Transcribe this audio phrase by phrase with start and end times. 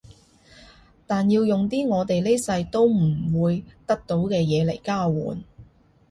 [1.05, 5.43] 但要用啲我哋呢世都唔會得到嘅嘢嚟交換